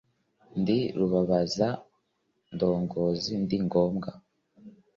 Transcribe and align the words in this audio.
Ndi 0.59 0.77
rubabaza 0.97 1.67
ndongozi 2.53 3.33
ndi 3.43 3.57
ngombwa 3.65 4.11